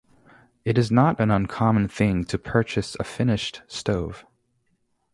[0.65, 4.25] It is not an uncommon thing to purchase a finished stove.